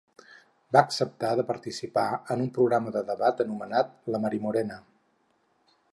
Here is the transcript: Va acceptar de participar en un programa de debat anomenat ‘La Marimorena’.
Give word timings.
Va 0.75 0.79
acceptar 0.81 1.33
de 1.39 1.45
participar 1.51 2.05
en 2.35 2.41
un 2.45 2.49
programa 2.57 2.95
de 2.97 3.03
debat 3.13 3.45
anomenat 3.47 3.95
‘La 4.15 4.23
Marimorena’. 4.25 4.83